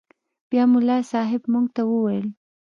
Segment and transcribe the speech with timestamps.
[0.49, 2.27] بيا ملا صاحب موږ ته وويل.